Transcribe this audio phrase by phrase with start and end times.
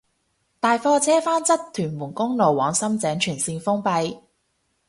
[0.59, 4.23] 大貨車翻側屯門公路往深井全綫封閉